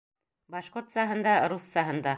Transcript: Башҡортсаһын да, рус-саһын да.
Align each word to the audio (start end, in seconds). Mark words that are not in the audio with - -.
Башҡортсаһын 0.55 1.23
да, 1.29 1.37
рус-саһын 1.55 2.05
да. 2.07 2.09